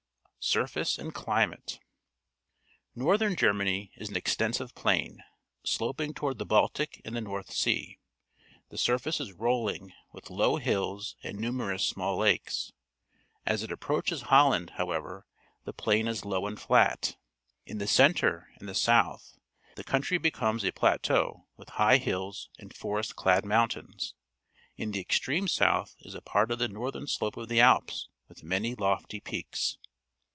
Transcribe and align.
Surface 0.43 0.97
and 0.97 1.13
Climate.— 1.13 1.79
No 2.95 3.05
rthern 3.05 3.37
Germany 3.37 3.91
is 3.97 4.09
an 4.09 4.15
extensive 4.17 4.73
plain, 4.73 5.21
sloping 5.63 6.15
toward 6.15 6.39
the 6.39 6.47
Baltic 6.47 6.99
and 7.05 7.15
the 7.15 7.21
North 7.21 7.51
Sea. 7.53 7.99
The 8.69 8.77
surface 8.79 9.19
is 9.19 9.33
r 9.39 9.45
olling, 9.45 9.91
with 10.11 10.25
low_hills 10.29 11.13
and 11.21 11.37
numei'ous 11.37 11.81
small 11.81 12.17
lakes. 12.17 12.71
As 13.45 13.61
it 13.61 13.71
approaches 13.71 14.23
Holland, 14.23 14.71
however, 14.77 15.27
the 15.65 15.73
plain 15.73 16.07
is 16.07 16.25
low 16.25 16.47
and 16.47 16.59
flat. 16.59 17.17
In 17.67 17.77
the 17.77 17.85
centre 17.87 18.49
and 18.55 18.67
the 18.67 18.73
south 18.73 19.37
the 19.75 19.83
country 19.83 20.17
becomes 20.17 20.63
a 20.65 20.71
plateau 20.71 21.45
with 21.55 21.69
high 21.69 21.97
hills 21.97 22.49
and 22.57 22.75
forest 22.75 23.15
clad 23.15 23.43
moinitains. 23.43 24.13
In 24.75 24.89
the 24.89 24.99
extreme 24.99 25.47
south 25.47 25.95
is 25.99 26.15
a 26.15 26.19
part 26.21 26.49
of 26.49 26.57
the 26.57 26.67
northern 26.67 27.05
slope 27.05 27.37
of 27.37 27.47
the 27.47 27.61
.Alps, 27.61 28.09
with 28.27 28.41
manj* 28.41 28.79
lofty 28.79 29.19
peaks. 29.19 29.77